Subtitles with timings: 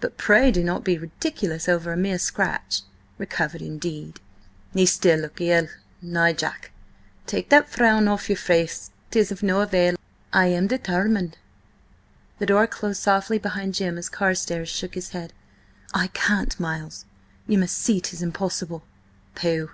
[0.00, 2.82] But pray do not be ridiculous over a mere scratch.
[3.18, 4.20] Recovered, indeed!"
[4.72, 5.66] "Ye still look ill.
[6.00, 6.70] Nay, Jack,
[7.26, 9.96] take that frown off your face; 'tis of no avail,
[10.32, 11.38] I am determined."
[12.38, 15.32] The door closed softly behind Jim as Carstares shook his head.
[15.92, 17.04] "I can't, Miles.
[17.48, 18.84] You must see 'tis impossible."
[19.34, 19.72] "Pooh!